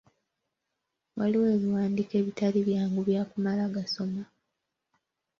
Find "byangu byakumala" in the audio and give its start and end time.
2.67-3.63